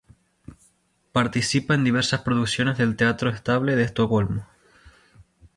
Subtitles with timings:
[1.11, 4.47] Participa en diversas producciones del Teatro Estable de Estocolmo.